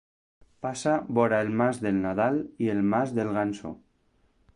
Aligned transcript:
Passa 0.65 0.93
vora 1.17 1.41
el 1.45 1.51
Mas 1.61 1.79
del 1.83 1.99
Nadal 2.05 2.39
i 2.67 2.71
el 2.75 2.81
Mas 2.95 3.13
del 3.19 3.31
Ganso. 3.37 3.75